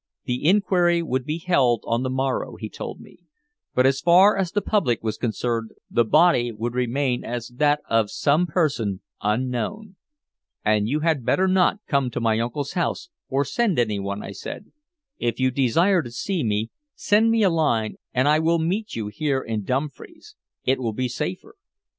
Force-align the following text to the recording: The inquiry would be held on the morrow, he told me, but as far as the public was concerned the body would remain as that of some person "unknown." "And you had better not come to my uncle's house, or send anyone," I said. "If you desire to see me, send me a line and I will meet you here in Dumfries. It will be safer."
The 0.25 0.43
inquiry 0.45 1.03
would 1.03 1.25
be 1.25 1.37
held 1.37 1.83
on 1.85 2.01
the 2.01 2.09
morrow, 2.09 2.55
he 2.55 2.69
told 2.69 2.99
me, 2.99 3.17
but 3.75 3.85
as 3.85 4.01
far 4.01 4.35
as 4.35 4.51
the 4.51 4.59
public 4.63 5.03
was 5.03 5.15
concerned 5.15 5.73
the 5.91 6.03
body 6.03 6.51
would 6.51 6.73
remain 6.73 7.23
as 7.23 7.49
that 7.57 7.81
of 7.87 8.09
some 8.09 8.47
person 8.47 9.01
"unknown." 9.21 9.97
"And 10.65 10.89
you 10.89 11.01
had 11.01 11.23
better 11.23 11.47
not 11.47 11.81
come 11.85 12.09
to 12.09 12.19
my 12.19 12.39
uncle's 12.39 12.71
house, 12.71 13.09
or 13.29 13.45
send 13.45 13.77
anyone," 13.77 14.23
I 14.23 14.31
said. 14.31 14.71
"If 15.19 15.39
you 15.39 15.51
desire 15.51 16.01
to 16.01 16.09
see 16.09 16.43
me, 16.43 16.71
send 16.95 17.29
me 17.29 17.43
a 17.43 17.51
line 17.51 17.97
and 18.11 18.27
I 18.27 18.39
will 18.39 18.57
meet 18.57 18.95
you 18.95 19.05
here 19.09 19.41
in 19.41 19.65
Dumfries. 19.65 20.35
It 20.63 20.79
will 20.79 20.93
be 20.93 21.09
safer." 21.09 21.57